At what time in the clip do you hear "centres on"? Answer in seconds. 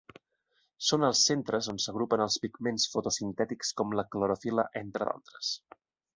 1.27-1.77